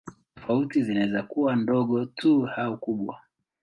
[0.35, 3.19] Tofauti zinaweza kuwa ndogo tu au kubwa.